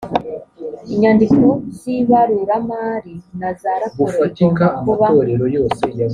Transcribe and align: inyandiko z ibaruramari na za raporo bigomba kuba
inyandiko 0.93 1.45
z 1.77 1.79
ibaruramari 1.97 3.13
na 3.39 3.49
za 3.61 3.73
raporo 3.83 4.15
bigomba 4.25 4.65
kuba 4.83 5.07